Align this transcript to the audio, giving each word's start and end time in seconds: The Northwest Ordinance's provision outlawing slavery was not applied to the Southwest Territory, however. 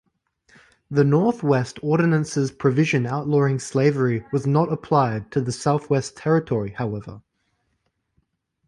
The 0.89 1.03
Northwest 1.03 1.77
Ordinance's 1.83 2.51
provision 2.51 3.05
outlawing 3.05 3.59
slavery 3.59 4.25
was 4.31 4.47
not 4.47 4.71
applied 4.73 5.29
to 5.29 5.41
the 5.41 5.51
Southwest 5.51 6.17
Territory, 6.17 6.71
however. 6.71 7.21